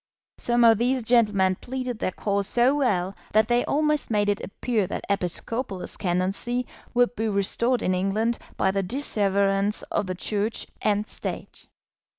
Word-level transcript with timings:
Some 0.39 0.63
of 0.63 0.79
these 0.79 1.03
gentlemen 1.03 1.57
pleaded 1.61 1.99
their 1.99 2.09
cause 2.11 2.47
so 2.47 2.73
well 2.75 3.15
that 3.33 3.47
they 3.47 3.63
almost 3.65 4.09
made 4.09 4.29
it 4.29 4.43
appear 4.43 4.87
that 4.87 5.05
episcopal 5.07 5.83
ascendancy 5.83 6.65
would 6.95 7.15
be 7.15 7.29
restored 7.29 7.83
in 7.83 7.93
England 7.93 8.39
by 8.57 8.71
the 8.71 8.81
disseverance 8.81 9.83
of 9.91 10.07
the 10.07 10.15
Church 10.15 10.65
and 10.81 11.07
State. 11.07 11.67